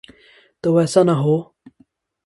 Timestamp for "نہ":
1.07-1.15